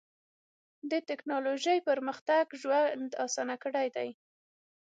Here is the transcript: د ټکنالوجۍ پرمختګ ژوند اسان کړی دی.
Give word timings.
د 0.91 0.93
ټکنالوجۍ 1.09 1.77
پرمختګ 1.89 2.45
ژوند 2.61 3.09
اسان 3.25 3.49
کړی 3.63 3.87
دی. 3.95 4.09